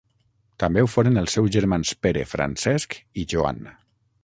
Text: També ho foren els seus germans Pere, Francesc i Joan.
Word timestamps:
També 0.63 0.83
ho 0.83 0.87
foren 0.93 1.21
els 1.23 1.35
seus 1.37 1.51
germans 1.57 1.93
Pere, 2.07 2.25
Francesc 2.33 2.97
i 3.25 3.29
Joan. 3.35 3.63